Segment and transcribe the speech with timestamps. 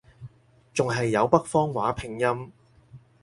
[0.73, 2.51] 仲係有北方話拼音